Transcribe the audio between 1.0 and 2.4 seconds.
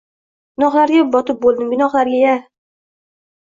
botib o‘ldim, gunohlarga-ya!